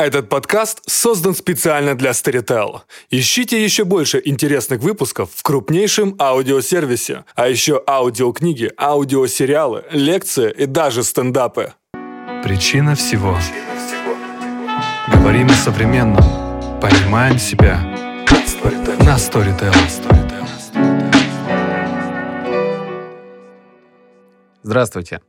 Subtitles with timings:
[0.00, 2.80] Этот подкаст создан специально для Storytel.
[3.10, 11.02] Ищите еще больше интересных выпусков в крупнейшем аудиосервисе, а еще аудиокниги, аудиосериалы, лекции и даже
[11.02, 11.74] стендапы.
[12.42, 13.36] Причина всего.
[15.12, 16.80] Говорим о современном.
[16.80, 17.76] Понимаем себя.
[19.04, 19.74] На Storytel.
[24.62, 25.20] Здравствуйте.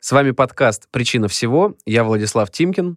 [0.00, 1.76] С вами подкаст «Причина всего».
[1.86, 2.96] Я Владислав Тимкин.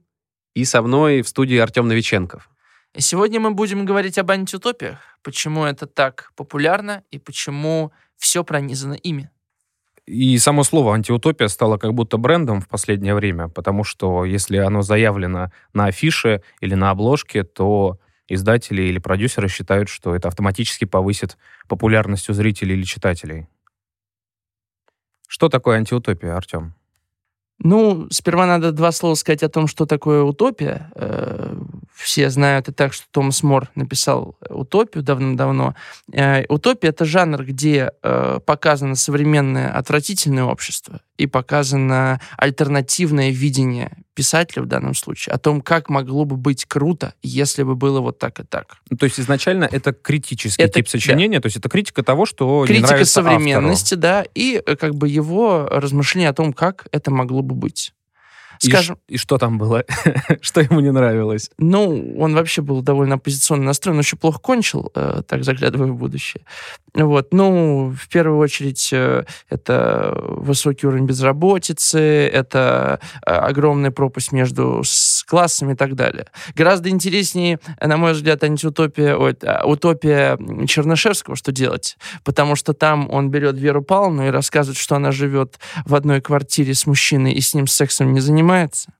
[0.53, 2.49] И со мной в студии Артем Новиченков.
[2.95, 4.99] Сегодня мы будем говорить об антиутопиях.
[5.23, 9.31] Почему это так популярно и почему все пронизано ими.
[10.05, 14.81] И само слово антиутопия стало как будто брендом в последнее время, потому что если оно
[14.81, 21.37] заявлено на афише или на обложке, то издатели или продюсеры считают, что это автоматически повысит
[21.67, 23.47] популярность у зрителей или читателей.
[25.27, 26.75] Что такое антиутопия, Артем?
[27.63, 30.91] Ну, сперва надо два слова сказать о том, что такое утопия.
[32.03, 35.75] Э, все знают и так, что Томас Мор написал утопию давно-давно.
[36.11, 44.63] Э, утопия— это жанр, где э, показано современное отвратительное общество и показано альтернативное видение писателя
[44.63, 48.39] в данном случае о том, как могло бы быть круто, если бы было вот так
[48.39, 48.77] и так.
[48.89, 51.43] Ну, то есть изначально это критический это, тип сочинения, да.
[51.43, 54.01] то есть это критика того, что критика не нравится современности, автору.
[54.01, 57.93] да, и как бы его размышления о том, как это могло бы быть.
[58.59, 59.83] Скажем, и, и что там было?
[60.41, 61.51] что ему не нравилось?
[61.57, 65.95] Ну, он вообще был довольно оппозиционно настроен, но еще плохо кончил, э, так заглядывая в
[65.95, 66.43] будущее.
[66.93, 67.33] Вот.
[67.33, 74.83] Ну, в первую очередь, э, это высокий уровень безработицы, это э, огромная пропасть между
[75.33, 76.27] классами и так далее.
[76.53, 81.97] Гораздо интереснее, на мой взгляд, антиутопия, ой, а, утопия Чернышевского, что делать.
[82.23, 86.75] Потому что там он берет Веру Павловну и рассказывает, что она живет в одной квартире
[86.75, 88.91] с мужчиной и с ним сексом не занимается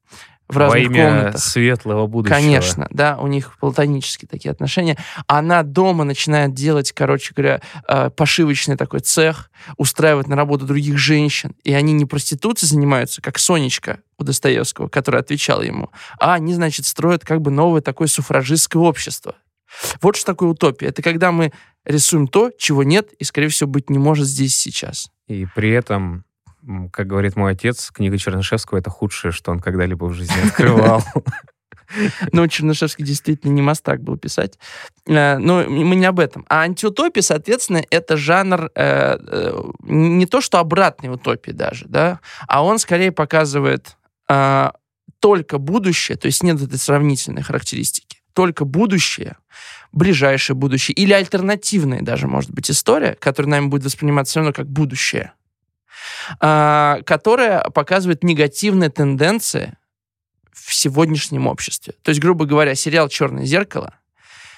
[0.54, 1.42] в разных Во имя комнатах.
[1.42, 2.36] светлого будущего.
[2.36, 4.98] Конечно, да, у них платонические такие отношения.
[5.28, 11.56] Она дома начинает делать, короче говоря, э, пошивочный такой цех, устраивать на работу других женщин,
[11.64, 15.90] и они не проституцией занимаются, как Сонечка у Достоевского, которая отвечала ему,
[16.20, 19.36] а они, значит, строят как бы новое такое суфражистское общество.
[20.02, 20.88] Вот что такое утопия.
[20.88, 21.52] Это когда мы
[21.86, 25.10] рисуем то, чего нет и, скорее всего, быть не может здесь сейчас.
[25.28, 26.26] И при этом
[26.92, 31.04] как говорит мой отец, книга Чернышевского— это худшее, что он когда-либо в жизни открывал.
[32.32, 34.58] Ну, Чернышевский действительно не мастак был писать.
[35.06, 36.46] Э, но мы не об этом.
[36.50, 42.64] А антиутопия, соответственно, это жанр э, э, не то, что обратной утопии даже, да, а
[42.64, 43.98] он скорее показывает
[45.20, 49.36] только будущее, то есть нет этой сравнительной характеристики, только будущее,
[49.92, 54.68] ближайшее будущее или альтернативная даже, может быть, история, которая нами будет восприниматься все равно как
[54.68, 55.34] будущее,
[56.40, 59.78] которая показывает негативные тенденции
[60.52, 61.94] в сегодняшнем обществе.
[62.04, 63.96] То есть, грубо говоря, сериал «Черное зеркало»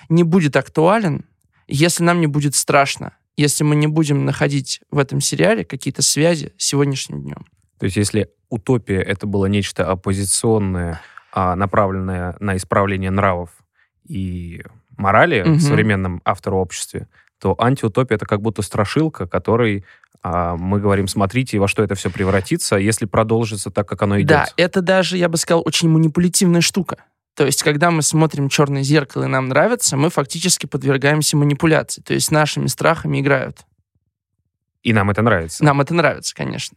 [0.09, 1.25] не будет актуален,
[1.67, 6.53] если нам не будет страшно, если мы не будем находить в этом сериале какие-то связи
[6.57, 7.45] с сегодняшним днем.
[7.79, 13.49] То есть, если утопия это было нечто оппозиционное, а направленное на исправление нравов
[14.07, 14.63] и
[14.97, 15.53] морали угу.
[15.53, 17.07] в современном авторообществе,
[17.39, 19.85] то антиутопия это как будто страшилка, который
[20.27, 24.29] а мы говорим, смотрите, во что это все превратится, если продолжится так, как оно идет.
[24.29, 26.97] Да, это даже, я бы сказал, очень манипулятивная штука.
[27.35, 32.01] То есть, когда мы смотрим «Черное зеркало» и нам нравится, мы фактически подвергаемся манипуляции.
[32.01, 33.67] То есть, нашими страхами играют.
[34.81, 35.63] И нам это нравится.
[35.63, 36.75] Нам это нравится, конечно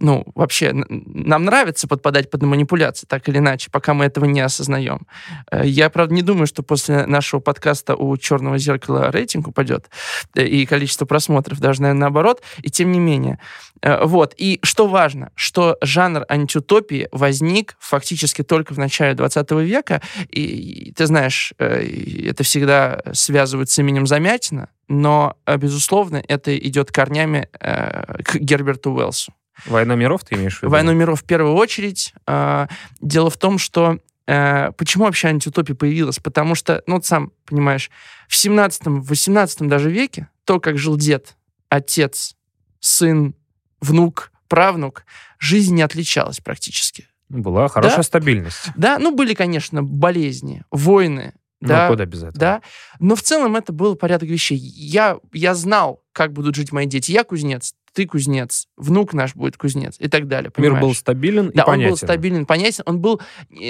[0.00, 5.06] ну, вообще, нам нравится подпадать под манипуляции, так или иначе, пока мы этого не осознаем.
[5.50, 9.90] Э, я, правда, не думаю, что после нашего подкаста у «Черного зеркала» рейтинг упадет,
[10.34, 13.38] э, и количество просмотров даже, наверное, наоборот, и тем не менее.
[13.82, 20.02] Э, вот, и что важно, что жанр антиутопии возник фактически только в начале 20 века,
[20.30, 28.36] и, ты знаешь, это всегда связывают с именем Замятина, но, безусловно, это идет корнями к
[28.36, 29.32] Герберту Уэллсу.
[29.64, 30.70] Война миров ты имеешь в виду?
[30.70, 32.12] Войну миров в первую очередь.
[32.26, 32.68] А,
[33.00, 36.18] дело в том, что э, почему вообще антиутопия появилась?
[36.18, 37.90] Потому что, ну, вот сам понимаешь,
[38.28, 41.36] в 17 18 даже веке то, как жил дед,
[41.68, 42.36] отец,
[42.80, 43.34] сын,
[43.80, 45.04] внук, правнук,
[45.38, 47.08] жизнь не отличалась практически.
[47.28, 48.02] Была хорошая да?
[48.04, 48.70] стабильность.
[48.76, 52.38] Да, ну, были, конечно, болезни, войны, ну, да, куда без этого?
[52.38, 52.62] Да,
[53.00, 54.56] но в целом это был порядок вещей.
[54.56, 57.12] Я, я знал, как будут жить мои дети.
[57.12, 60.50] Я кузнец, ты кузнец, внук наш будет кузнец и так далее.
[60.50, 60.74] Понимаешь?
[60.74, 61.84] Мир был стабилен да, и понятен.
[61.84, 62.82] он был стабилен, понятен.
[62.84, 63.22] Он был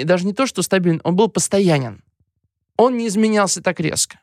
[0.03, 2.03] даже не то, что стабилен, он был постоянен.
[2.75, 4.19] Он не изменялся так резко.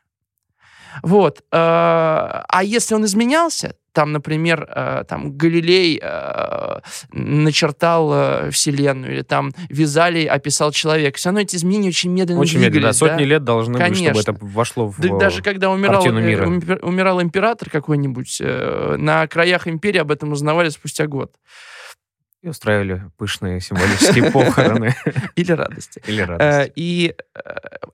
[1.03, 1.39] Вот.
[1.39, 6.79] э, А если он изменялся, там, например, э, там Галилей э,
[7.13, 12.59] начертал э, Вселенную, или там Визалий описал человека, все равно эти изменения очень медленно Очень
[12.59, 12.87] медленно.
[12.87, 14.31] Да, сотни лет должны быть, чтобы Конечно.
[14.31, 14.99] это вошло в...
[14.99, 16.45] Да даже когда умирал, мира.
[16.81, 21.31] умирал император какой-нибудь, на краях империи об этом узнавали спустя год.
[22.45, 24.95] И устраивали пышные символические похороны.
[25.35, 25.99] Или радости.
[26.05, 26.73] Или Э, радость.
[26.75, 27.39] И, э,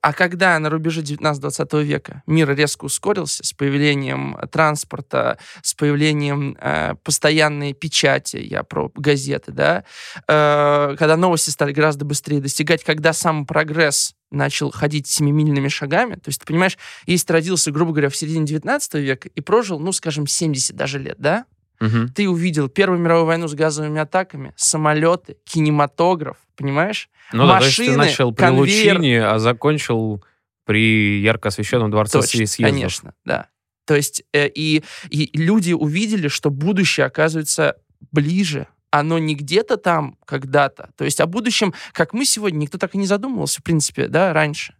[0.01, 6.95] а когда на рубеже 19-20 века мир резко ускорился с появлением транспорта, с появлением э,
[7.01, 9.85] постоянной печати, я про газеты, да,
[10.27, 16.41] когда новости стали гораздо быстрее достигать, когда сам прогресс начал ходить семимильными шагами, то есть,
[16.41, 20.27] ты понимаешь, если ты родился, грубо говоря, в середине 19 века и прожил, ну, скажем,
[20.27, 21.45] 70 даже лет, да,
[21.81, 22.09] Мгм.
[22.13, 27.09] ты увидел Первую мировую войну с газовыми атаками, самолеты, кинематограф, понимаешь?
[27.33, 28.95] Ну да, то есть ты машины, начал при конвейер.
[28.95, 30.23] Лучине, а закончил
[30.65, 32.65] при ярко освещенном дворце Точно, съездов.
[32.65, 33.47] конечно, да.
[33.85, 37.75] То есть э, и, и люди увидели, что будущее оказывается
[38.11, 38.67] ближе.
[38.91, 40.91] Оно не где-то там когда-то.
[40.95, 44.33] То есть о будущем, как мы сегодня, никто так и не задумывался, в принципе, да,
[44.33, 44.75] раньше.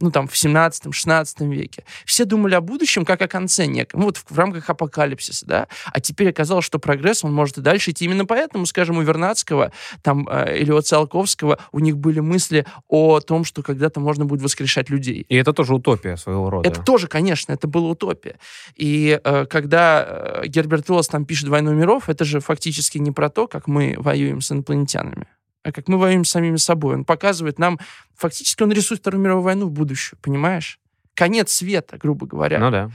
[0.00, 1.84] Ну, там, в 17-16 веке.
[2.04, 5.68] Все думали о будущем как о конце неком, ну, вот в, в рамках апокалипсиса, да.
[5.92, 8.06] А теперь оказалось, что прогресс, он может и дальше идти.
[8.06, 13.20] Именно поэтому, скажем, у Вернадского там, э, или у Циолковского у них были мысли о
[13.20, 15.26] том, что когда-то можно будет воскрешать людей.
[15.28, 16.68] И это тоже утопия своего рода.
[16.68, 18.38] Это тоже, конечно, это была утопия.
[18.76, 23.28] И э, когда э, Герберт Уэллс там пишет «Войну миров», это же фактически не про
[23.28, 25.26] то, как мы воюем с инопланетянами,
[25.62, 26.94] как мы воюем с самими собой.
[26.94, 27.78] Он показывает нам,
[28.16, 30.78] фактически он рисует Вторую мировую войну в будущее, понимаешь?
[31.14, 32.58] Конец света, грубо говоря.
[32.58, 32.90] Ну да.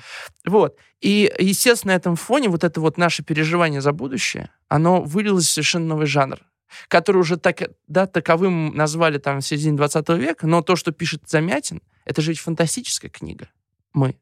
[0.45, 0.77] Вот.
[1.01, 5.51] И, естественно, на этом фоне вот это вот наше переживание за будущее, оно вылилось в
[5.51, 6.39] совершенно новый жанр,
[6.87, 11.23] который уже так, да, таковым назвали там в середине 20 века, но то, что пишет
[11.27, 13.49] Замятин, это же ведь фантастическая книга.
[13.93, 14.15] Мы.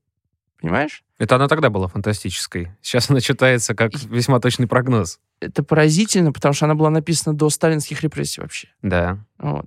[0.64, 1.04] Понимаешь?
[1.20, 2.70] Это она тогда была фантастической.
[2.82, 5.20] Сейчас она читается как весьма точный прогноз.
[5.42, 8.70] Это поразительно, потому что она была написана до сталинских репрессий вообще.
[8.82, 9.20] Да.
[9.40, 9.66] Вот.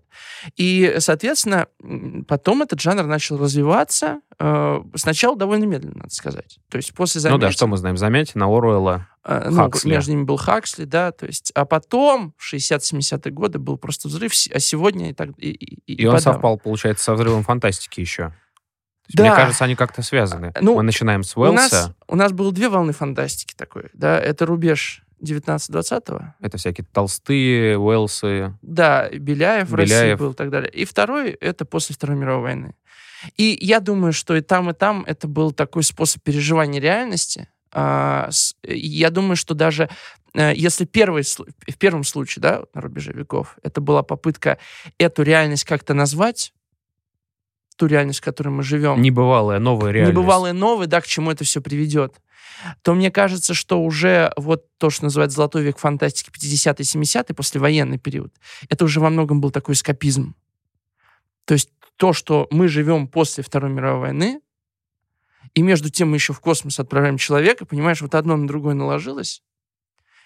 [0.56, 1.66] И, соответственно,
[2.26, 4.20] потом этот жанр начал развиваться.
[4.38, 6.58] э, сначала довольно медленно, надо сказать.
[6.70, 7.98] То есть после Ну да, Замятина- что мы знаем?
[7.98, 9.06] Замятина, Оруэлла.
[9.22, 9.90] Э, ну, Хаксли.
[9.90, 14.32] между ними был Хаксли, да, то есть, а потом, в 60-70-е годы, был просто взрыв,
[14.32, 16.32] а сегодня и так и, и, И он подавно.
[16.34, 18.34] совпал, получается, со взрывом фантастики еще.
[19.08, 19.22] Есть, Да.
[19.24, 20.52] Мне кажется, они как-то связаны.
[20.60, 21.94] Ну, мы начинаем с У нас, Уэллса.
[22.08, 28.54] у нас было две волны фантастики такой, да, это рубеж 19-20-го, Это всякие Толстые, Уэллсы.
[28.62, 30.18] да, Беляев, в России Беляев.
[30.18, 30.70] был и так далее.
[30.70, 32.74] И второй, это после Второй мировой войны.
[33.36, 37.48] И я думаю, что и там, и там это был такой способ переживания реальности.
[37.72, 38.28] А,
[38.62, 39.88] я думаю, что даже
[40.34, 44.58] э, если первый, в первом случае, да, на рубеже веков, это была попытка
[44.98, 46.52] эту реальность как-то назвать,
[47.76, 50.16] ту реальность, в которой мы живем, Небывалая, новая реальность.
[50.16, 52.14] небывалые новые, да, к чему это все приведет,
[52.82, 57.98] то мне кажется, что уже вот то, что называется золотой век фантастики 50-е, 70-е, послевоенный
[57.98, 58.32] период,
[58.68, 60.34] это уже во многом был такой эскапизм.
[61.44, 64.40] То есть то, что мы живем после Второй мировой войны,
[65.54, 69.42] и между тем мы еще в космос отправляем человека, понимаешь, вот одно на другое наложилось,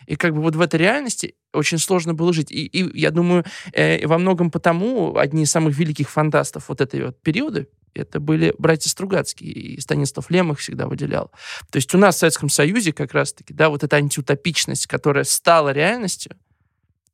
[0.07, 2.51] и как бы вот в этой реальности очень сложно было жить.
[2.51, 7.05] И, и я думаю, э, во многом потому одни из самых великих фантастов вот этой
[7.05, 11.31] вот периода это были братья Стругацкие, и Станислав Лем их всегда выделял.
[11.71, 15.71] То есть у нас в Советском Союзе как раз-таки, да, вот эта антиутопичность, которая стала
[15.71, 16.37] реальностью,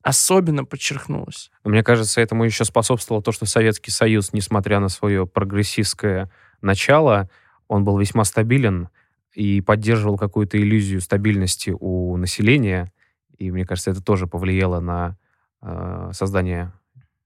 [0.01, 1.51] особенно подчеркнулась.
[1.63, 6.31] Мне кажется, этому еще способствовало то, что Советский Союз, несмотря на свое прогрессистское
[6.61, 7.29] начало,
[7.67, 8.89] он был весьма стабилен
[9.37, 12.91] и поддерживал какую-то иллюзию стабильности у населения.
[13.37, 15.15] И мне кажется, это тоже повлияло на
[15.61, 16.73] э, создание,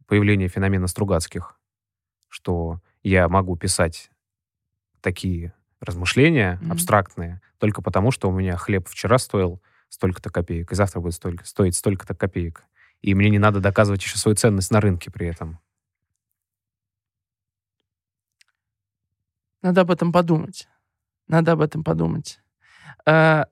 [0.08, 1.58] появление феномена Стругацких,
[2.28, 4.12] что я могу писать
[5.00, 6.74] такие размышления Мгм.
[6.74, 11.46] абстрактные только потому, что у меня хлеб вчера стоил столько-то копеек, и завтра будет столько,
[11.46, 12.66] стоить столько-то копеек.
[13.02, 15.60] И мне не надо доказывать еще свою ценность на рынке при этом.
[19.62, 20.68] Надо об этом подумать.
[21.32, 22.40] Надо об этом подумать.
[23.06, 23.48] А,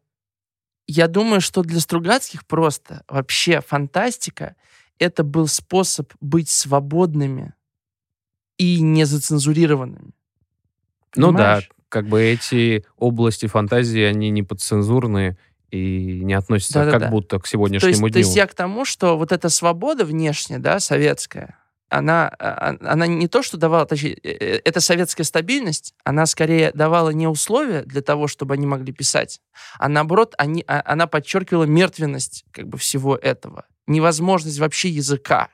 [0.85, 4.55] Я думаю, что для Стругацких просто вообще фантастика—
[4.99, 7.53] это был способ быть свободными
[8.57, 10.11] и не зацензурированными.
[11.15, 11.69] Ну да, Понимаешь?
[11.87, 15.37] как бы эти области фантазии, они не подцензурные
[15.71, 16.99] и не относятся Да-да-да.
[16.99, 18.11] как будто к То сегодняшнему есть, дню.
[18.11, 21.58] то есть я к тому, что вот эта свобода внешняя, да, советская,
[21.89, 26.71] она, а, она не то, что давала, точнее, э, э, эта советская стабильность, она скорее
[26.73, 29.41] давала не условия для того, чтобы они могли писать,
[29.77, 35.49] а наоборот, они, а- она подчеркивала мертвенность как бы всего этого, невозможность вообще языка,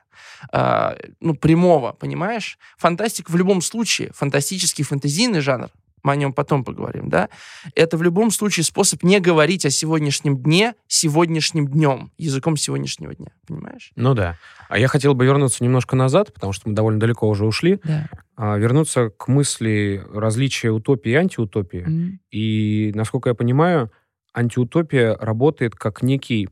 [0.52, 2.58] а, ну, прямого, понимаешь?
[2.76, 5.70] Фантастика в любом случае, фантастический, фэнтезийный жанр,
[6.06, 7.28] мы о нем потом поговорим, да,
[7.74, 13.28] это в любом случае способ не говорить о сегодняшнем дне сегодняшним днем, языком сегодняшнего дня,
[13.46, 13.90] понимаешь?
[13.96, 14.36] Ну да.
[14.68, 18.08] А я хотел бы вернуться немножко назад, потому что мы довольно далеко уже ушли, Да.
[18.36, 22.18] а, вернуться к мысли различия утопии и антиутопии.
[22.30, 23.90] И, насколько я понимаю,
[24.34, 26.48] антиутопия работает как некий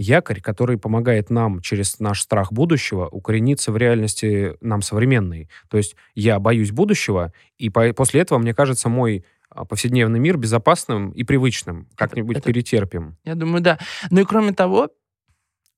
[0.00, 5.48] якорь, который помогает нам через наш страх будущего укорениться в реальности нам современной.
[5.68, 10.36] То есть я боюсь будущего, и по- после этого, мне кажется, мой а, повседневный мир
[10.36, 11.88] безопасным и привычным.
[11.96, 13.16] Как-нибудь это- перетерпим.
[13.24, 13.78] Я думаю, да.
[14.10, 14.90] Ну и кроме того,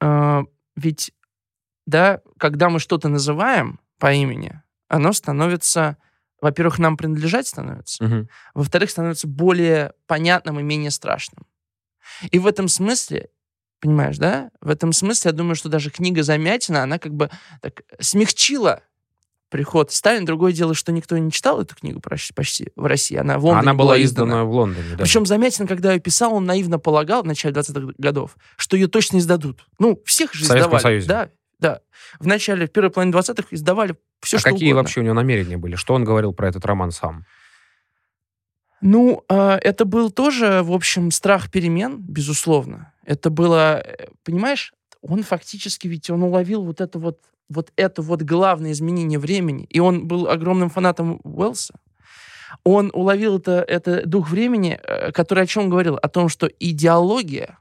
[0.00, 0.42] э,
[0.76, 1.12] ведь,
[1.86, 5.96] да, когда мы что-то называем по имени, оно становится,
[6.40, 8.28] во-первых, нам принадлежать становится, Мгм.
[8.54, 11.46] во-вторых, становится более понятным и менее страшным.
[12.32, 13.28] И в этом смысле,
[13.80, 14.50] понимаешь, да?
[14.60, 18.82] В этом смысле я думаю, что даже книга Замятина, она как бы так смягчила
[19.48, 20.24] приход Сталина.
[20.24, 23.16] Другое дело, что никто не читал эту книгу почти, в России.
[23.16, 24.90] Она в Лондоне Она была издана в Лондоне.
[24.96, 25.02] да.
[25.02, 29.18] Причем Замятин, когда ее писал, он наивно полагал в начале 20-х годов, что ее точно
[29.18, 29.66] издадут.
[29.78, 30.82] Ну, всех же В Советском издавали.
[30.82, 31.08] Союзе.
[31.08, 31.80] Да, да.
[32.20, 34.82] В начале, в первой половине 20-х издавали все, а что какие угодно.
[34.82, 35.74] вообще у него намерения были?
[35.74, 37.24] Что он говорил про этот роман сам?
[38.80, 42.89] Ну, э, это был тоже, в общем, страх перемен, безусловно.
[43.04, 48.22] Это было, э, понимаешь, он фактически ведь он уловил вот это вот вот это вот
[48.22, 51.74] главное изменение времени, и он был огромным фанатом Уэллса.
[52.64, 55.96] Он уловил это, это дух времени, э, который о чем говорил?
[55.96, 57.58] О том, что идеология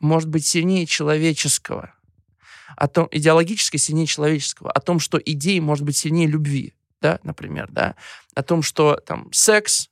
[0.00, 1.94] может быть сильнее человеческого.
[2.76, 4.70] О том, идеологически сильнее человеческого.
[4.70, 7.96] О том, что идеи может быть сильнее любви, да, например, да.
[8.34, 9.88] О том, что там секс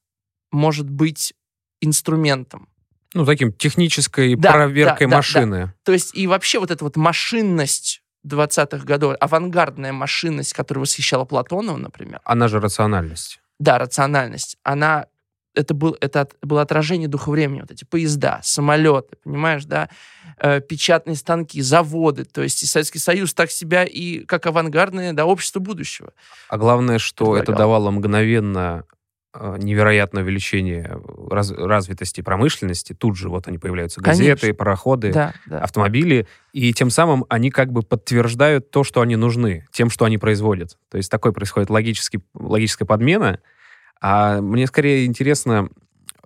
[0.51, 1.35] может быть
[1.81, 2.69] инструментом.
[3.15, 5.75] Ну, таким технической Да, проверкой да, да, машины.
[5.85, 11.77] То есть и вообще вот эта вот машинность 20-х годов, авангардная машинность, которая восхищала Платонова,
[11.77, 13.41] например, Она же рациональность.
[13.59, 15.07] да, рациональность, она
[15.55, 19.89] это, был, это от- было отражение духа времени, вот эти поезда, самолеты, понимаешь, да,
[20.39, 25.27] Э, печатные станки, заводы, то есть и Советский Союз так себя и как авангардное, да,
[25.27, 26.13] общество будущего.
[26.49, 27.59] А главное, что это Предлагал.
[27.69, 28.85] давало мгновенно
[29.35, 30.99] невероятное увеличение
[31.31, 32.93] раз- развитости промышленности.
[32.93, 34.01] Тут же вот они появляются.
[34.01, 34.55] Газеты, Конечно.
[34.59, 35.61] пароходы, Да, да.
[35.61, 36.27] автомобили.
[36.53, 40.77] И тем самым они как бы подтверждают то, что они нужны, тем, что они производят.
[40.91, 43.39] То есть такой происходит логический, логическая подмена.
[44.01, 45.69] А мне скорее интересно,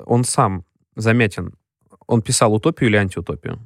[0.04, 0.64] он сам,
[0.96, 1.54] Замятин,
[2.06, 3.60] он писал утопию или антиутопию?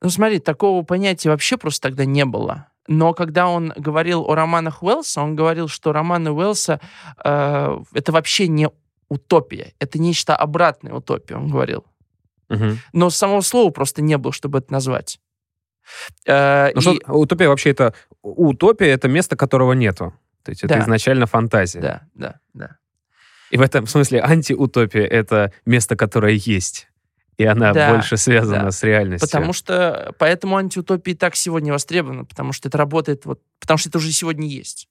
[0.00, 2.66] Ну, смотри, такого понятия вообще просто тогда не было.
[2.92, 6.78] Но когда он говорил о романах Уэллса, он говорил, что романы Уэллса
[7.24, 8.68] э, это вообще не
[9.08, 11.86] утопия, это нечто обратное утопии, он говорил.
[12.50, 12.78] Мгм.
[12.92, 15.20] Но самого слова просто не было, чтобы это назвать.
[16.26, 17.94] Э, Ну, и- что, утопия вообще это...
[18.22, 20.12] Утопия— это место, которого нету.
[20.44, 20.80] То есть это Да.
[20.80, 21.80] изначально фантазия.
[21.80, 22.76] Да, да, да.
[23.50, 26.88] И в этом смысле антиутопия— это место, которое есть.
[27.38, 28.70] И она Да, больше связана да.
[28.70, 29.28] с реальностью.
[29.28, 33.88] Потому что поэтому антиутопия и так сегодня востребована, потому что это работает вот, потому что
[33.88, 34.88] это уже сегодня есть.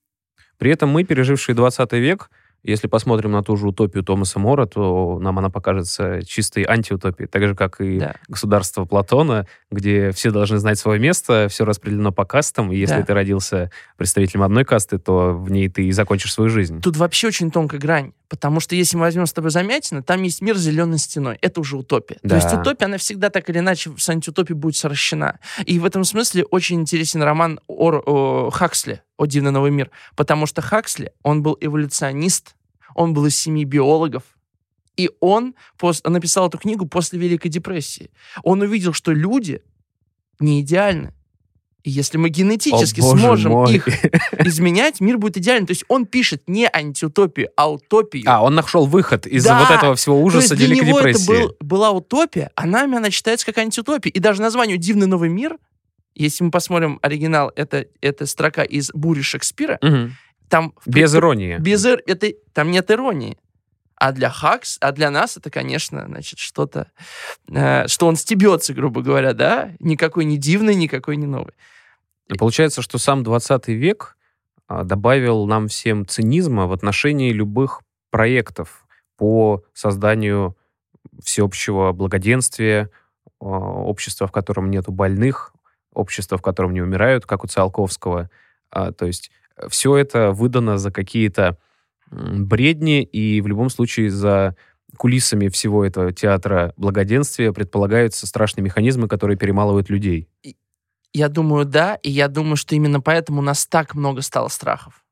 [0.57, 2.29] При этом мы, пережившие 20 век,
[2.63, 7.48] если посмотрим на ту же утопию Томаса Мора, то нам она покажется чистой антиутопией, так
[7.48, 8.15] же, как и Да.
[8.27, 13.03] государство Платона, где все должны знать свое место, все распределено по кастам, и если Да.
[13.03, 16.81] ты родился представителем одной касты, то в ней ты и закончишь свою жизнь.
[16.81, 20.40] Тут вообще очень тонкая грань, потому что если мы возьмем с тобой Замятина, там есть
[20.40, 21.38] мир с зеленой стеной.
[21.42, 22.18] Это уже утопия.
[22.24, 22.30] Да.
[22.30, 25.40] То есть утопия, она всегда так или иначе с антиутопией будет сращена.
[25.66, 30.46] И в этом смысле очень интересен роман Ор, о, Хаксли «О дивный новый мир», потому
[30.46, 32.56] что Хаксли, он был эволюционист,
[32.96, 34.24] он был из семьи биологов,
[34.96, 38.12] и он пос- написал эту книгу после Великой депрессии.
[38.44, 39.62] Он увидел, что люди
[40.40, 41.14] не идеальны.
[41.84, 43.76] И если мы генетически О, сможем мой.
[43.76, 43.88] их
[44.46, 45.66] изменять, мир будет идеален.
[45.66, 48.24] То есть он пишет не антиутопию, а утопию.
[48.28, 49.60] А, он нашел выход из Да.
[49.60, 51.24] вот этого всего То ужаса есть для него депрессии.
[51.34, 54.12] это был- была утопия, а нами она читается как антиутопия.
[54.12, 55.58] И даже название «Дивный новый мир»,
[56.14, 60.16] если мы посмотрим оригинал, это, это строка из «Бури Шекспира», Мгм.
[60.50, 60.74] там...
[60.86, 61.58] Без иронии.
[61.58, 63.38] без это, там нет иронии.
[64.01, 66.91] А для Хакс, а для нас это, конечно, значит, что-то,
[67.48, 69.75] э, что он стебется, грубо говоря, да?
[69.79, 71.53] Никакой не дивный, никакой не новый.
[72.39, 74.17] Получается, что сам 20 век
[74.67, 80.58] а, добавил нам всем цинизма в отношении любых проектов по созданию
[81.24, 82.89] всеобщего благоденствия,
[83.39, 85.53] а, общества, в котором нету больных,
[85.93, 88.31] общества, в котором не умирают, как у Циолковского.
[88.72, 89.29] А, То есть
[89.70, 91.60] все это выдано за какие-то
[92.12, 94.56] бредни, и в любом случае за
[94.98, 100.27] кулисами всего этого театра благоденствия предполагаются страшные механизмы, которые перемалывают людей.
[101.13, 105.03] Я думаю, да, и я думаю, что именно поэтому у нас так много стало страхов.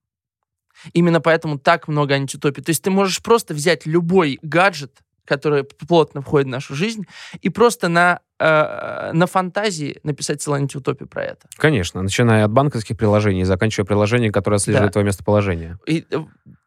[0.93, 2.63] Именно поэтому так много антиутопий.
[2.63, 7.05] То есть ты можешь просто взять любой гаджет, который плотно входит в нашу жизнь,
[7.41, 11.47] и просто на, э, на фантазии написать целую антиутопию про это.
[11.57, 14.93] Конечно, начиная от банковских приложений, заканчивая приложением, которое отслеживает Да.
[14.93, 15.77] твое местоположение.
[15.85, 16.17] И, э,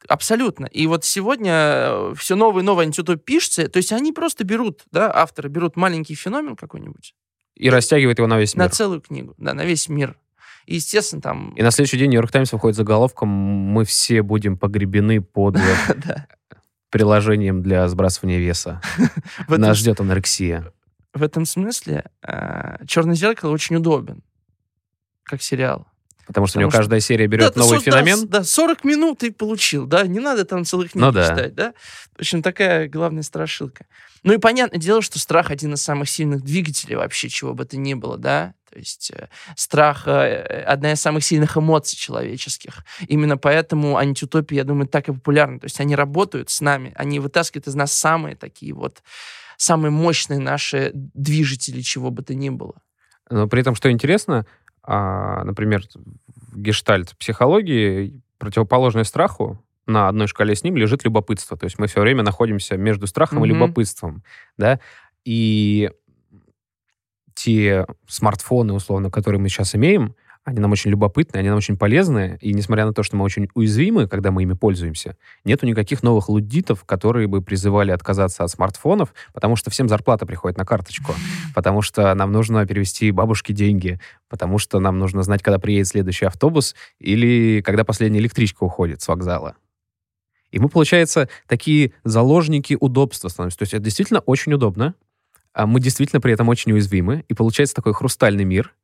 [0.08, 0.66] абсолютно.
[0.66, 5.12] И вот сегодня все новые и новые антиутопии пишутся, то есть они просто берут, да,
[5.14, 7.14] авторы берут маленький феномен какой-нибудь
[7.54, 8.72] И растягивает его на весь на мир.
[8.72, 10.16] целую книгу, да, на весь мир.
[10.66, 11.54] И, естественно, там...
[11.54, 15.56] И на следующий день Нью-Йорк Таймс выходит заголовком «Мы все будем погребены под
[16.90, 18.80] приложением для сбрасывания веса.
[19.48, 20.72] Нас ждет анорексия».
[21.14, 22.04] в этом смысле
[22.86, 24.22] «Черное зеркало» очень удобен,
[25.24, 25.86] как сериал.
[26.26, 28.16] Потому что у Потому него что- каждая серия берет Да, новый да, феномен.
[28.16, 31.28] с- Да, 40 минут и получил, да, не надо там целых книг Ну да.
[31.28, 31.74] читать, да.
[32.16, 33.86] В общем, такая главная страшилка.
[34.22, 37.76] Ну и понятное дело, что страх один из самых сильных двигателей вообще, чего бы то
[37.76, 38.54] ни было, да.
[38.72, 42.84] То есть э, страх э, одна из самых сильных эмоций человеческих.
[43.08, 45.58] Именно поэтому антиутопии, я думаю, так и популярны.
[45.58, 49.02] То есть они работают с нами, они вытаскивают из нас самые такие вот,
[49.58, 52.74] самые мощные наши движители, чего бы то ни было.
[53.28, 54.46] Но при этом, что интересно,
[54.82, 61.56] а, например, в гештальт-психологии противоположное страху на одной шкале с ним лежит любопытство.
[61.56, 63.48] То есть мы все время находимся между страхом и Мгм.
[63.48, 64.22] любопытством.
[64.56, 64.80] Да?
[65.24, 65.90] И
[67.34, 72.36] те смартфоны, условно, которые мы сейчас имеем, они нам очень любопытны, они нам очень полезны,
[72.40, 76.28] и несмотря на то, что мы очень уязвимы, когда мы ими пользуемся, нету никаких новых
[76.28, 81.14] луддитов, которые бы призывали отказаться от смартфонов, потому что всем зарплата приходит на карточку,
[81.54, 86.24] потому что нам нужно перевести бабушке деньги, потому что нам нужно знать, когда приедет следующий
[86.24, 89.54] автобус или когда последняя электричка уходит с вокзала.
[90.50, 93.58] И мы, получается, такие заложники удобства становимся.
[93.58, 94.94] То есть это действительно очень удобно,
[95.54, 98.74] а мы действительно при этом очень уязвимы, и получается такой хрустальный мир,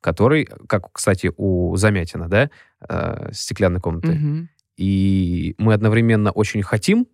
[0.00, 2.50] который, как, кстати, у Замятина, да,
[2.88, 4.48] э, стеклянной комнаты, Мгм.
[4.76, 7.06] и мы одновременно очень хотим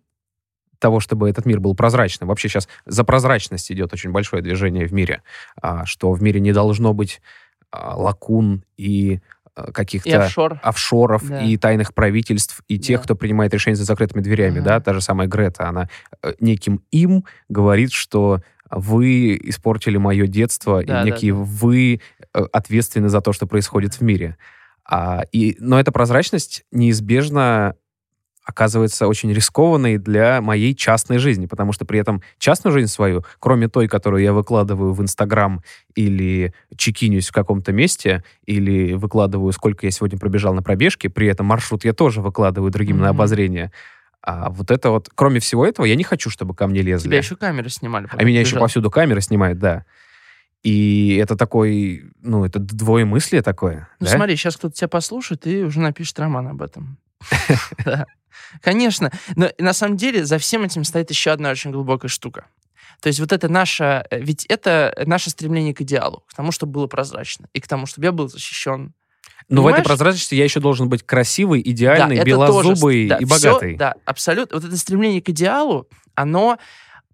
[0.79, 2.29] того, чтобы этот мир был прозрачным.
[2.29, 5.23] Вообще сейчас за прозрачность идет очень большое движение в мире,
[5.61, 7.19] а, что в мире не должно быть
[7.71, 9.19] а, лакун и
[9.55, 10.59] а, И каких-то офшор.
[10.61, 11.41] офшоров Да.
[11.41, 13.03] и тайных правительств, и тех, Да.
[13.05, 14.65] кто принимает решения за закрытыми дверями, Ага.
[14.65, 15.89] да, та же самая Грета, она
[16.23, 21.39] э, неким им говорит, что вы испортили мое детство, Да, да, и некие да.
[21.39, 22.01] вы
[22.33, 24.37] э, ответственны за то, что происходит в мире.
[24.89, 27.75] А, и, но эта прозрачность неизбежно
[28.45, 33.67] оказывается очень рискованной для моей частной жизни, потому что при этом частную жизнь свою, кроме
[33.67, 35.61] той, которую я выкладываю в Инстаграм
[35.95, 41.45] или чекинюсь в каком-то месте, или выкладываю, сколько я сегодня пробежал на пробежке, при этом
[41.45, 43.17] маршрут я тоже выкладываю другим на Мгм.
[43.17, 43.73] обозрение.
[44.29, 47.07] А вот это вот, кроме всего этого, я не хочу, чтобы ко мне лезли.
[47.07, 48.09] Тебя еще камеры снимали.
[48.11, 49.85] А меня еще повсюду камеры снимают, да.
[50.63, 53.87] И это такой, ну, это двоемыслие такое.
[54.01, 54.11] Ну да?
[54.11, 56.97] смотри, сейчас кто-то тебя послушает и уже напишет роман об этом.
[58.61, 59.13] Конечно.
[59.37, 62.47] Но на самом деле за всем этим стоит еще одна очень глубокая штука.
[62.99, 64.05] То есть вот это наше...
[64.09, 67.85] э, Ведь это наше стремление к идеалу, к тому, чтобы было прозрачно, и к тому,
[67.85, 68.93] чтобы я был защищен.
[69.49, 73.17] Но в этой прозрачности я еще должен быть красивый, Да, идеальный, это белозубый тоже, да,
[73.17, 73.75] и богатый.
[73.75, 74.57] да, абсолютно.
[74.57, 76.57] Вот это стремление к идеалу, оно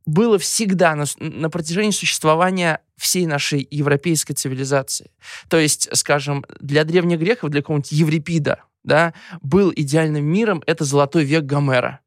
[0.05, 5.11] было всегда на, на протяжении существования всей нашей европейской цивилизации.
[5.47, 11.23] То есть, скажем, для древних греков, для какого-нибудь Еврипида, да, был идеальным миром это золотой
[11.23, 12.01] век Гомера.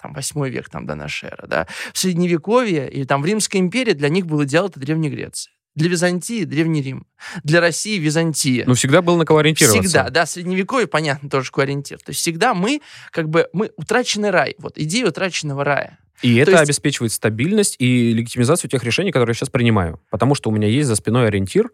[0.00, 1.46] Там, восьмой век там, до нашей эры.
[1.46, 1.66] Да.
[1.92, 5.53] В Средневековье или там в Римской империи для них был идеал это Древняя Греция.
[5.74, 7.06] Для Византии— Древний Рим.
[7.42, 8.64] Для России— Византия.
[8.66, 9.82] Ну, всегда был на кого ориентироваться.
[9.82, 11.98] Всегда, да, средневековье, понятно, тоже какой ориентир.
[11.98, 14.54] То есть всегда мы, как бы, мы утраченный рай.
[14.58, 15.98] Вот идея утраченного рая.
[16.22, 20.00] И это есть- обеспечивает стабильность и легитимизацию тех решений, которые я сейчас принимаю.
[20.10, 21.70] Потому что у меня есть за спиной ориентир,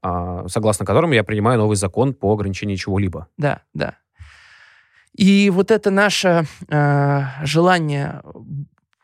[0.00, 3.26] а, согласно которому я принимаю новый закон по ограничению чего-либо.
[3.36, 3.96] Да, да.
[5.16, 8.22] И вот это наше э, желание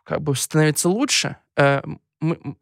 [0.05, 1.83] как бы становиться лучше, э,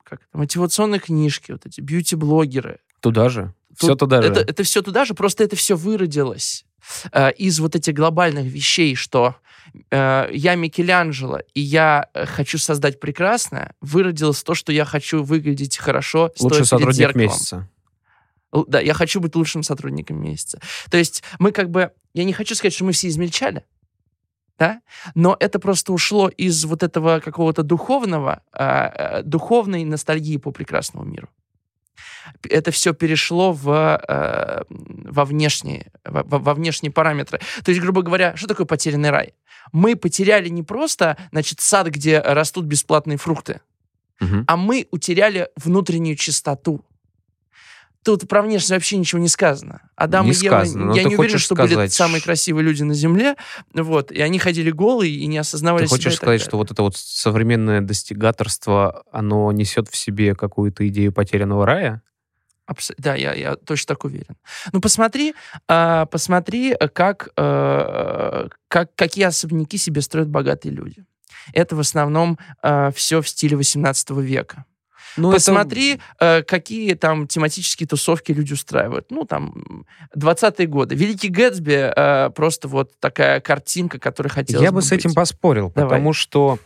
[0.04, 3.54] как это, мотивационные книжки, вот эти бьюти-блогеры, Туда же.
[3.78, 4.28] Тут Все туда же.
[4.28, 6.64] Это, это все туда же, просто это все выродилось
[7.12, 9.36] э, из вот этих глобальных вещей, что
[9.90, 15.76] э, я Микеланджело, и я э, хочу создать прекрасное, выродилось то, что я хочу выглядеть
[15.76, 17.26] хорошо, Лучший сотрудник зеркалом.
[17.26, 17.68] месяца.
[18.52, 20.60] Да, я хочу быть лучшим сотрудником месяца.
[20.90, 21.92] То есть мы как бы...
[22.14, 23.64] Я не хочу сказать, что мы все измельчали,
[24.58, 24.80] да?
[25.14, 28.86] Но это просто ушло из вот этого какого-то духовного, а,
[29.18, 31.28] а, духовной ностальгии по прекрасному миру.
[32.48, 37.40] Это все перешло в, а, во, внешние, во, во- внешние параметры.
[37.64, 39.34] То есть, грубо говоря, что такое потерянный рай?
[39.72, 43.60] Мы потеряли не просто, значит, сад, где растут бесплатные фрукты,
[44.20, 44.44] Мгм.
[44.46, 46.84] а мы утеряли внутреннюю чистоту.
[48.06, 49.80] Тут про внешность вообще ничего не сказано.
[49.96, 52.64] Адам Не и Ева, сказано, но я не уверен, что были сказать, самые ш- красивые
[52.64, 53.34] люди на Земле,
[53.74, 56.96] вот, и они ходили голые и не осознавали Ты хочешь сказать, что вот это вот
[56.96, 62.02] современное достигаторство, оно несет в себе какую-то идею потерянного рая?
[62.66, 64.36] Абс- Да, я, я точно так уверен.
[64.72, 65.34] Ну, посмотри,
[65.66, 71.04] а, посмотри, э, как, э, как, какие особняки себе строят богатые люди.
[71.52, 72.38] Это в основном
[72.94, 74.64] все в стиле 18 века.
[75.16, 79.06] Ну, это- Посмотри, э, какие там тематические тусовки люди устраивают.
[79.10, 80.94] Ну, там, м, 20-е годы.
[80.94, 85.16] Великий Гэтсби э, просто вот такая картинка, которая хотелось Я бы с этим быть.
[85.16, 85.88] поспорил, Давай.
[85.90, 86.58] потому что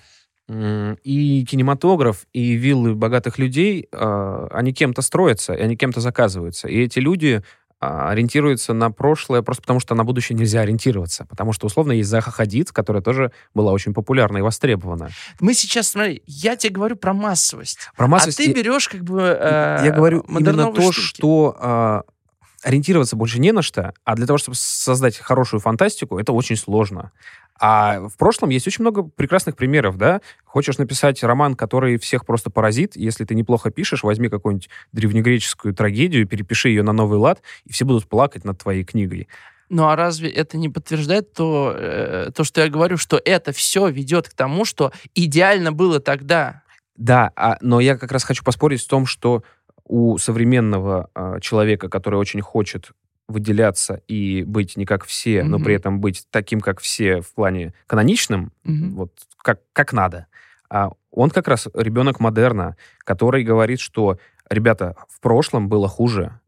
[1.04, 6.66] и кинематограф, и виллы богатых людей, э, они кем-то строятся, и они кем-то заказываются.
[6.66, 7.42] И эти люди
[7.80, 11.24] а, ориентируются на прошлое просто потому, что на будущее нельзя ориентироваться.
[11.24, 15.08] Потому что, условно, есть Заха Хадид, которая тоже была очень популярна и востребована.
[15.40, 17.78] Мы сейчас, смотри, я тебе говорю про массовость.
[17.96, 21.16] Про массовость а ты берешь как бы э, Я говорю именно модерновые то, штуки.
[21.16, 22.02] что а,
[22.62, 27.12] ориентироваться больше не на что, а для того, чтобы создать хорошую фантастику, это очень сложно.
[27.58, 30.22] А в прошлом есть очень много прекрасных примеров, да?
[30.44, 36.26] Хочешь написать роман, который всех просто поразит, если ты неплохо пишешь, возьми какую-нибудь древнегреческую трагедию,
[36.26, 39.28] перепиши ее на новый лад, и все будут плакать над твоей книгой.
[39.68, 43.88] Ну а разве это не подтверждает то, э, то, что я говорю, что это все
[43.88, 46.62] ведет к тому, что идеально было тогда?
[46.96, 49.42] Да, а, но я как раз хочу поспорить в том, что
[49.90, 52.92] у современного а, человека, который очень хочет
[53.26, 55.64] выделяться и быть не как все, но Мгм.
[55.64, 58.94] при этом быть таким, как все в плане каноничным, Мгм.
[58.94, 60.26] вот как, как надо.
[60.68, 66.38] А он как раз ребенок модерна, который говорит, что, ребята, в прошлом было хуже,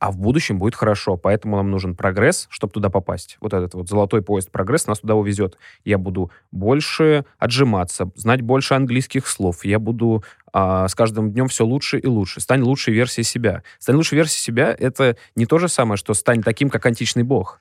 [0.00, 3.36] а в будущем будет хорошо, поэтому нам нужен прогресс, чтобы туда попасть.
[3.40, 5.58] Вот этот вот золотой поезд прогресс нас туда увезет.
[5.84, 11.64] Я буду больше отжиматься, знать больше английских слов, я буду а, с каждым днем все
[11.64, 12.40] лучше и лучше.
[12.40, 13.62] Стань лучшей версией себя.
[13.78, 17.60] Стань лучшей версией себя— это не то же самое, что стань таким, как античный бог.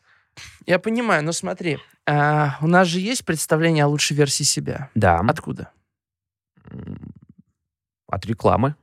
[0.65, 4.89] Я понимаю, но смотри, а, у нас же есть представление о лучшей версии себя.
[4.95, 5.19] Да.
[5.27, 5.71] Откуда?
[8.07, 8.75] От рекламы.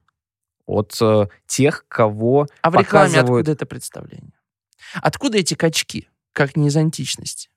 [0.67, 4.33] От э, тех, кого А в рекламе показывают- откуда это представление?
[4.95, 7.51] Откуда эти качки, как не из античности?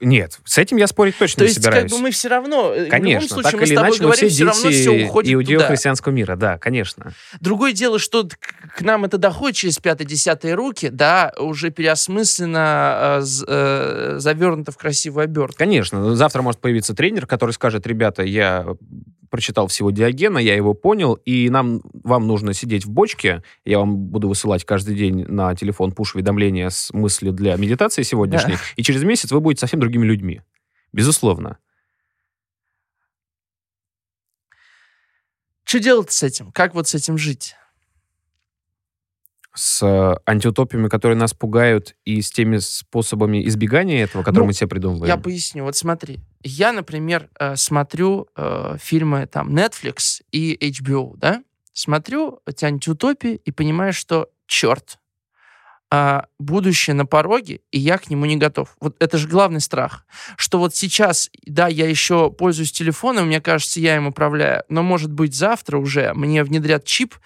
[0.00, 1.90] Нет, с этим я спорить точно То не есть, собираюсь.
[1.90, 3.88] как бы мы все равно, э, в Конечно, любом случае, так мы или с тобой
[3.90, 7.12] иначе, говорим, все все равно все уходит иудео-христианского мира, да, конечно.
[7.40, 8.28] Другое дело, что
[8.76, 14.76] к нам это доходит через пятые-десятые руки, да, уже переосмысленно, э, з- э, завернуто в
[14.76, 15.56] красивую обертку.
[15.58, 18.66] Конечно, но завтра может появиться тренер, который скажет, ребята, я
[19.30, 23.96] прочитал всего Диогена, я его понял, и нам, вам нужно сидеть в бочке, я вам
[23.96, 29.30] буду высылать каждый день на телефон пуш-уведомления с мыслью для медитации сегодняшней, и через месяц
[29.30, 30.42] вы будете совсем другими людьми.
[30.92, 31.58] Безусловно.
[35.64, 36.50] Что делать с этим?
[36.50, 37.54] Как вот с этим жить?
[39.54, 44.52] С э, антиутопиями, которые нас пугают, и с теми способами избегания этого, которые Ну, мы
[44.52, 45.06] себе придумываем.
[45.06, 45.64] Я поясню.
[45.64, 51.42] Вот смотри, я, например, э, смотрю э, фильмы там Netflix и HBO, да?
[51.72, 54.98] Смотрю эти антиутопии и понимаю, что черт,
[55.92, 58.76] а, будущее на пороге, и я к нему не готов.
[58.80, 63.80] Вот это же главный страх, что вот сейчас, да, я еще пользуюсь телефоном, мне кажется,
[63.80, 67.16] я им управляю, но, может быть, завтра уже мне внедрят чип,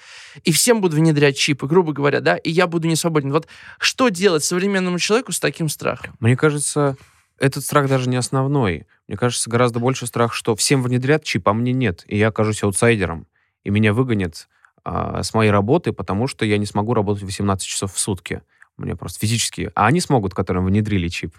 [0.45, 3.33] и всем буду внедрять чипы, грубо говоря, да, и я буду не свободен.
[3.33, 3.47] Вот
[3.79, 6.17] что делать современному человеку с таким страхом?
[6.19, 6.97] Мне кажется,
[7.39, 8.87] этот страх даже не основной.
[9.09, 12.63] Мне кажется, гораздо больше страх, что всем внедрят чип, а мне нет, и я окажусь
[12.63, 13.27] аутсайдером,
[13.63, 14.49] и меня выгонят
[14.85, 18.43] а, с моей работы, потому что я не смогу работать 18 часов в сутки.
[18.77, 19.71] Мне просто физически.
[19.75, 21.37] А они смогут, которым внедрили чип.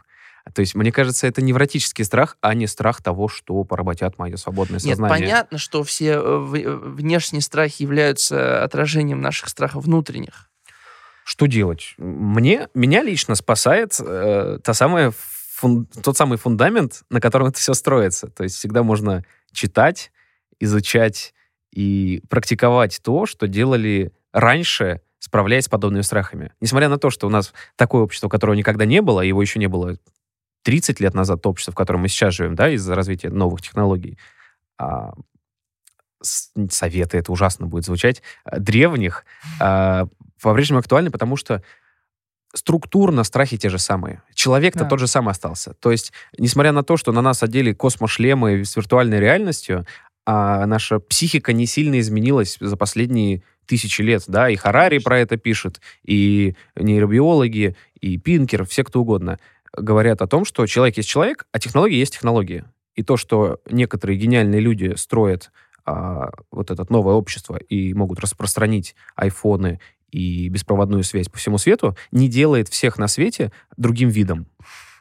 [0.54, 4.80] То есть, мне кажется, это невротический страх, а не страх того, что поработят мое свободное
[4.80, 5.10] Нет, сознание.
[5.10, 10.50] понятно, что все э, э, внешние страхи являются отражением наших страхов внутренних.
[11.24, 11.96] Что делать?
[11.98, 17.74] Мне, меня лично спасает э, та самая фун- тот самый фундамент, на котором это все
[17.74, 18.28] строится.
[18.28, 20.12] То есть всегда можно читать,
[20.60, 21.34] изучать
[21.72, 26.52] и практиковать то, что делали раньше, справляясь с подобными страхами.
[26.62, 29.66] Несмотря на то, что у нас такое общество, которого никогда не было, его еще не
[29.66, 29.98] было
[30.62, 34.20] 30 лет назад, то общество, в котором мы сейчас живем, да, из-за развития новых технологий,
[34.78, 35.14] а,
[36.70, 39.26] советы, это ужасно будет звучать, а, древних,
[39.60, 40.08] а,
[40.40, 41.64] по-прежнему актуальны, потому что
[42.54, 44.22] структурно страхи те же самые.
[44.36, 44.90] Человек-то Да.
[44.90, 45.74] тот же самый остался.
[45.74, 49.88] То есть, несмотря на то, что на нас одели космошлемы с виртуальной реальностью,
[50.28, 55.38] а наша психика не сильно изменилась за последние тысячи лет, да, и Харари про это
[55.38, 59.40] пишет, и нейробиологи, и Пинкер, все кто угодно,
[59.76, 62.66] говорят о том, что человек есть человек, а технология есть технология.
[62.96, 65.52] И то, что некоторые гениальные люди строят
[65.86, 69.80] а, вот это новое общество и могут распространить айфоны
[70.12, 74.48] и беспроводную связь по всему свету, не делает всех на свете другим видом.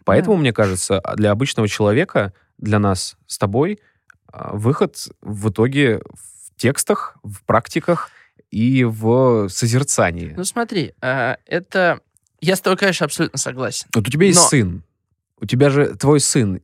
[0.05, 3.79] Поэтому, мне кажется, для обычного человека, для нас с тобой,
[4.27, 8.11] а, выход в итоге в текстах, в практиках
[8.55, 10.33] и в созерцании.
[10.37, 12.01] Ну смотри, а, это...
[12.41, 13.89] Я с тобой, конечно, абсолютно согласен.
[13.93, 14.85] Вот у тебя есть Но- сын.
[15.41, 16.61] У тебя же твой сын,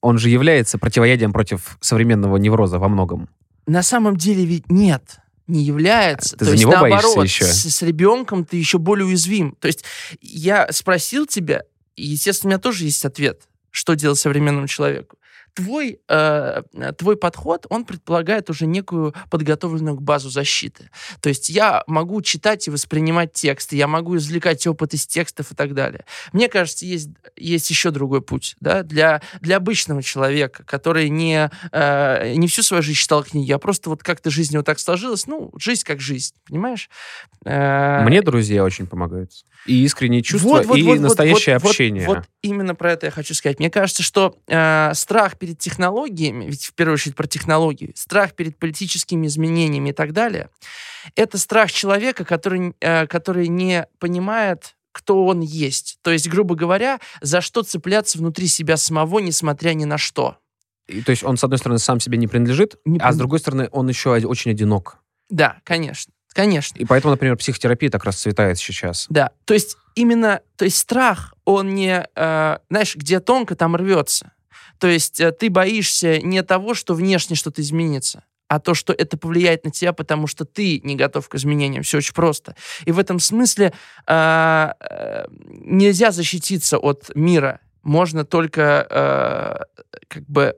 [0.00, 3.28] он же является противоядием против современного невроза во многом.
[3.66, 6.32] На самом деле ведь нет, не является.
[6.32, 7.44] Ты То за есть, него боишься наоборот, еще?
[7.44, 9.56] С, с ребенком ты еще более уязвим.
[9.60, 9.84] То есть
[10.20, 11.62] я спросил тебя,
[11.94, 15.16] и, естественно, у меня тоже есть ответ, что делать современному человеку.
[15.54, 16.62] Твой, э,
[16.96, 20.90] твой подход, он предполагает уже некую подготовленную базу защиты.
[21.20, 25.54] То есть я могу читать и воспринимать тексты, я могу извлекать опыт из текстов и
[25.54, 26.04] так далее.
[26.32, 32.34] Мне кажется, есть, есть еще другой путь да, для, для обычного человека, который не, э,
[32.34, 35.26] не всю свою жизнь читал книги, а просто вот как-то жизнь вот так сложилась.
[35.26, 36.88] Ну, жизнь как жизнь, понимаешь?
[37.44, 39.32] Э, Мне друзья очень помогают.
[39.66, 42.06] И искренние чувства, вот, вот, и вот, вот, настоящее вот, вот, общение.
[42.06, 43.58] Вот, именно про это я хочу сказать.
[43.58, 48.58] Мне кажется, что э, страх перед технологиями, ведь в первую очередь про технологии, страх перед
[48.58, 50.48] политическими изменениями и так далее,
[51.14, 55.98] это страх человека, который, э, который не понимает, кто он есть.
[56.02, 60.36] То есть, грубо говоря, за что цепляться внутри себя самого, несмотря ни на что.
[60.88, 63.18] И, то есть он, с одной стороны, сам себе не принадлежит, Не а с прин-
[63.18, 64.98] другой стороны, он еще очень одинок.
[65.30, 66.12] Да, конечно.
[66.32, 66.78] Конечно.
[66.78, 69.06] И поэтому, например, психотерапия так расцветает сейчас.
[69.08, 74.32] Да, то есть именно, то есть страх, он не, э, знаешь, где тонко, там рвется.
[74.78, 79.16] То есть э, ты боишься не того, что внешне что-то изменится, а то, что это
[79.16, 81.82] повлияет на тебя, потому что ты не готов к изменениям.
[81.82, 82.54] Все очень просто.
[82.84, 83.72] И в этом смысле
[84.06, 87.60] э, э, нельзя защититься от мира.
[87.82, 90.56] Можно только э, как бы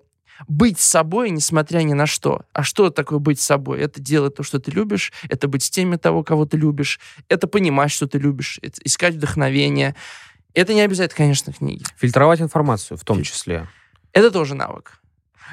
[0.48, 2.42] быть собой, несмотря ни на что.
[2.52, 3.80] А что такое быть собой?
[3.80, 7.46] Это делать то, что ты любишь, это быть с теми того, кого ты любишь, это
[7.46, 9.94] понимать, что ты любишь, это искать вдохновение.
[10.54, 11.84] Это не обязательно, конечно, книги.
[11.96, 13.68] Фильтровать информацию в том Филь- числе.
[14.12, 15.00] Это тоже навык.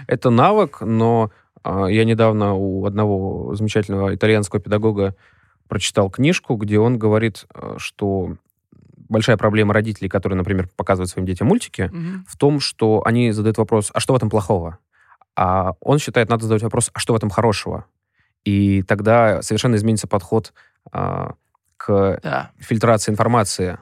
[0.08, 1.32] Это навык, но
[1.64, 5.16] а, я недавно у одного замечательного итальянского педагога
[5.68, 8.36] прочитал книжку, где он говорит, а, что
[9.12, 11.92] большая проблема родителей, которые, например, показывают своим детям мультики,
[12.28, 14.78] в том, что они задают вопрос, а что в этом плохого?
[15.36, 17.86] А он считает, надо задать вопрос, а что в этом хорошего?
[18.44, 20.54] И тогда совершенно изменится подход
[20.92, 21.36] а,
[21.78, 22.52] к Да.
[22.60, 23.78] фильтрации информации.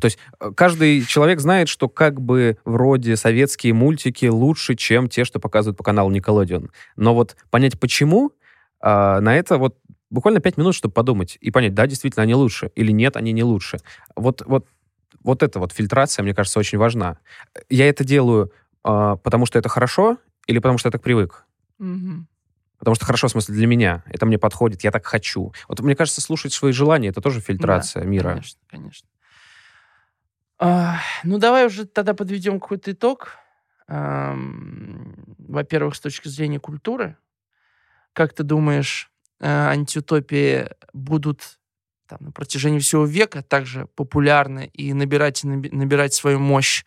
[0.00, 5.24] То есть э, каждый человек знает, что как бы вроде советские мультики лучше, чем те,
[5.24, 6.70] что показывают по каналу Nickelodeon.
[6.96, 8.32] Но вот понять почему,
[8.80, 9.76] а, на это вот
[10.10, 13.42] буквально пять минут, чтобы подумать и понять, да, действительно, они лучше, или нет, они не
[13.42, 13.78] лучше.
[14.14, 14.66] Вот, вот,
[15.22, 17.18] вот эта вот фильтрация, мне кажется, очень важна.
[17.68, 21.44] Я это делаю, а, потому что это хорошо, или потому что я так привык?
[21.78, 22.28] Мгм.
[22.78, 24.04] Потому что хорошо, в смысле, для меня.
[24.06, 25.52] Это мне подходит, я так хочу.
[25.68, 28.30] Вот мне кажется, слушать свои желания, это тоже фильтрация мира.
[28.30, 29.08] Конечно, конечно.
[30.58, 33.30] А, ну, давай уже тогда подведем какой-то итог.
[33.88, 37.16] Ам, Во-первых, с точки зрения культуры.
[38.12, 41.58] Как ты думаешь, э, антиутопии будут
[42.06, 46.84] там, на протяжении всего века также популярны и набирать, набирать свою мощь?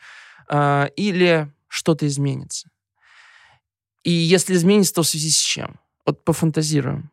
[0.47, 2.69] А, Или что-то изменится?
[4.03, 5.79] И если изменится, то в связи с чем?
[6.05, 7.11] Вот пофантазируем.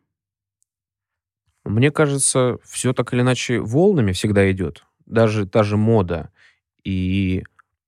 [1.65, 4.85] Мне кажется, все так или иначе волнами всегда идет.
[5.05, 6.31] Даже та же мода.
[6.85, 7.43] И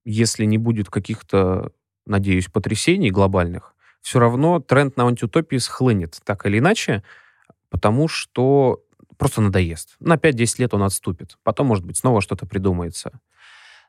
[0.04, 1.72] если не будет каких-то,
[2.04, 7.04] надеюсь, потрясений глобальных, все равно тренд на антиутопии схлынет так или иначе,
[7.70, 8.82] потому что
[9.16, 9.96] просто надоест.
[10.00, 11.38] На 5-10 лет он отступит.
[11.42, 13.20] Потом, может быть, снова что-то придумается.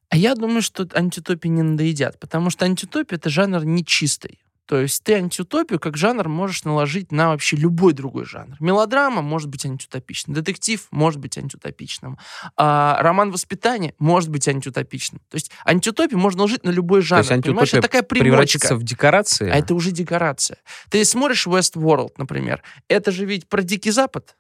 [0.10, 4.40] А я думаю, что антиутопии не надоедят, потому что антиутопия— это жанр нечистый.
[4.70, 8.56] То есть ты антиутопию как жанр можешь наложить на вообще любой другой жанр.
[8.60, 12.20] Мелодрама может быть антиутопичным, детектив может быть антиутопичным,
[12.56, 15.24] а роман воспитания может быть антиутопичным.
[15.28, 17.22] То есть антиутопию можно наложить на любой жанр.
[17.22, 17.70] есть понимаешь?
[17.70, 18.86] антиутопия Это такая Превратится примочка.
[18.86, 19.50] в декорации.
[19.50, 20.60] А это уже декорация.
[20.92, 22.62] Ты смотришь Westworld, например.
[22.88, 24.36] Это же ведь про Дикий Запад,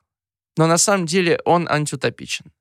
[0.57, 2.51] но на самом деле он антиутопичен.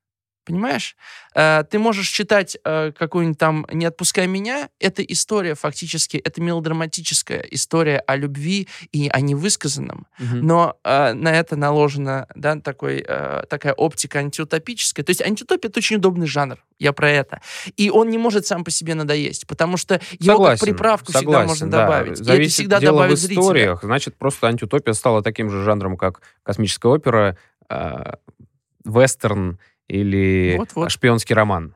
[0.49, 0.95] Понимаешь?
[1.35, 4.69] Э, Ты можешь читать э, какую-нибудь там «Не отпускай меня».
[4.79, 10.07] Это история фактически, это мелодраматическая история о любви и о невысказанном.
[10.17, 10.41] Мгм.
[10.41, 13.05] Но э, на это наложена да, такой,
[13.47, 15.05] такая оптика антиутопическая.
[15.05, 16.57] То есть антиутопия— это очень удобный жанр.
[16.79, 17.41] Я про это.
[17.77, 21.19] И он не может сам по себе надоесть, потому что его Согласен, как приправку всегда
[21.19, 21.81] согласен, можно да.
[21.83, 22.19] добавить.
[22.19, 23.41] И это Зависит всегда дело добавит в зрителя.
[23.41, 23.79] историях.
[23.83, 27.37] Значит, просто антиутопия стала таким же жанром, как космическая опера,
[27.69, 28.13] э,
[28.85, 30.91] вестерн или Вот-вот.
[30.91, 31.75] шпионский роман.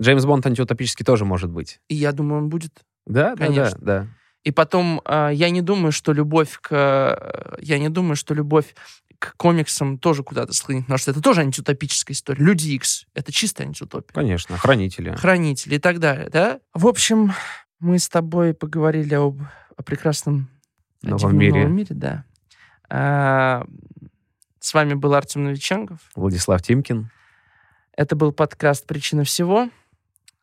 [0.00, 1.80] Джеймс Бонд антиутопический тоже может быть.
[1.88, 2.72] И я думаю, он будет.
[3.06, 3.78] Да, Конечно.
[3.80, 4.08] да, да.
[4.42, 7.56] И потом, э, я не думаю, что любовь к...
[7.60, 8.74] Я не думаю, что любовь
[9.18, 12.42] к комиксам тоже куда-то склонить, потому что это тоже антиутопическая история.
[12.42, 14.12] Люди Икс— это чистая антиутопия.
[14.12, 15.14] Конечно, хранители.
[15.14, 16.58] Хранители и так далее, да?
[16.74, 17.32] В общем,
[17.78, 19.40] мы с тобой поговорили об,
[19.76, 20.48] о прекрасном
[21.02, 21.60] Новом мире.
[21.60, 22.24] новом мире, да.
[22.88, 23.64] А,
[24.58, 25.98] с вами был Артем Новиченков.
[26.16, 27.10] Владислав Тимкин.
[27.96, 29.68] Это был подкаст «Причина всего».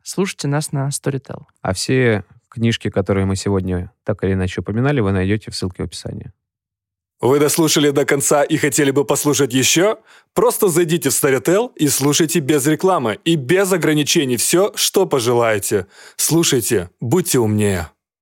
[0.02, 1.42] Слушайте нас на Storytel.
[1.62, 5.86] А все книжки, которые мы сегодня так или иначе упоминали, вы найдете в ссылке в
[5.86, 6.32] описании.
[7.20, 9.98] Вы дослушали до конца и хотели бы послушать еще?
[10.32, 15.86] Просто зайдите в Storytel и слушайте без рекламы и без ограничений все, что пожелаете.
[16.16, 17.90] Слушайте, будьте умнее.